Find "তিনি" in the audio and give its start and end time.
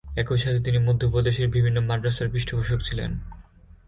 0.59-0.77